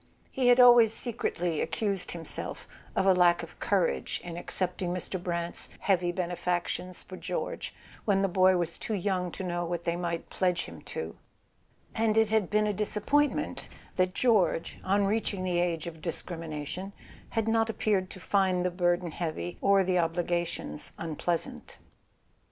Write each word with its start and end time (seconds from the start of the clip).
He 0.31 0.47
had 0.47 0.59
always 0.59 0.93
secretly 0.93 1.61
accused 1.61 2.11
himself 2.13 2.67
of 2.95 3.05
a 3.05 3.13
lack 3.13 3.43
of 3.43 3.59
courage 3.59 4.19
in 4.23 4.35
accepting 4.35 4.91
Mr. 4.91 5.21
Brant's 5.21 5.69
heavy 5.81 6.11
benefactions 6.11 7.03
for 7.03 7.15
George 7.17 7.75
when 8.03 8.23
the 8.23 8.27
boy 8.27 8.57
was 8.57 8.79
too 8.79 8.95
young 8.95 9.31
to 9.33 9.43
know 9.43 9.63
what 9.63 9.83
they 9.83 9.95
might 9.95 10.31
pledge 10.31 10.65
him 10.65 10.81
to; 10.89 11.15
and 11.93 12.17
it 12.17 12.29
had 12.31 12.49
been 12.49 12.65
a 12.65 12.73
disap¬ 12.73 13.05
pointment 13.05 13.69
that 13.95 14.15
George, 14.15 14.79
on 14.83 15.05
reaching 15.05 15.43
the 15.43 15.59
age 15.59 15.85
of 15.85 16.01
dis¬ 16.01 16.25
crimination, 16.25 16.93
had 17.37 17.47
not 17.47 17.69
appeared 17.69 18.09
to 18.09 18.19
find 18.19 18.65
the 18.65 18.71
burden 18.71 19.11
heavy, 19.11 19.59
or 19.61 19.83
the 19.83 19.99
obligations 19.99 20.93
unpleasant. 20.97 21.77